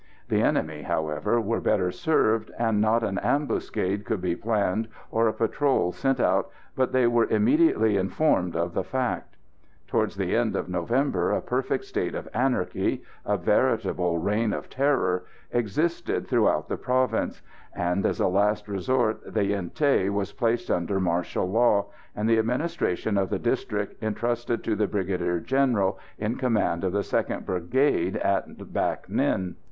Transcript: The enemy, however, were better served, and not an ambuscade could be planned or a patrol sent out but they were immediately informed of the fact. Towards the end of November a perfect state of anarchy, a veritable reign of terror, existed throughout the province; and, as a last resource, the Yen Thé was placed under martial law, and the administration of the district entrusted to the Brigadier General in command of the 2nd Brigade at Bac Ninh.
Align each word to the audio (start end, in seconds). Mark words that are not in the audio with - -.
The 0.29 0.41
enemy, 0.41 0.81
however, 0.81 1.39
were 1.39 1.61
better 1.61 1.91
served, 1.91 2.49
and 2.57 2.81
not 2.81 3.03
an 3.03 3.19
ambuscade 3.19 4.03
could 4.03 4.19
be 4.19 4.35
planned 4.35 4.87
or 5.11 5.27
a 5.27 5.31
patrol 5.31 5.91
sent 5.91 6.19
out 6.19 6.49
but 6.75 6.91
they 6.91 7.05
were 7.05 7.27
immediately 7.27 7.97
informed 7.97 8.55
of 8.55 8.73
the 8.73 8.83
fact. 8.83 9.37
Towards 9.85 10.15
the 10.15 10.35
end 10.35 10.55
of 10.55 10.67
November 10.67 11.29
a 11.31 11.39
perfect 11.39 11.85
state 11.85 12.15
of 12.15 12.27
anarchy, 12.33 13.03
a 13.27 13.37
veritable 13.37 14.17
reign 14.17 14.53
of 14.53 14.71
terror, 14.71 15.25
existed 15.51 16.25
throughout 16.27 16.67
the 16.67 16.77
province; 16.77 17.43
and, 17.75 18.03
as 18.03 18.19
a 18.19 18.25
last 18.27 18.67
resource, 18.67 19.17
the 19.27 19.45
Yen 19.45 19.69
Thé 19.69 20.09
was 20.09 20.33
placed 20.33 20.71
under 20.71 20.99
martial 20.99 21.45
law, 21.47 21.89
and 22.15 22.27
the 22.27 22.39
administration 22.39 23.19
of 23.19 23.29
the 23.29 23.37
district 23.37 24.01
entrusted 24.01 24.63
to 24.63 24.75
the 24.75 24.87
Brigadier 24.87 25.39
General 25.39 25.99
in 26.17 26.37
command 26.37 26.83
of 26.83 26.91
the 26.91 27.01
2nd 27.01 27.45
Brigade 27.45 28.17
at 28.17 28.73
Bac 28.73 29.05
Ninh. 29.07 29.53